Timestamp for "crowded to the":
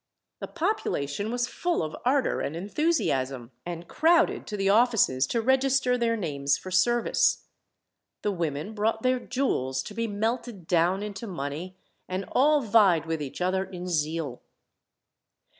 3.87-4.67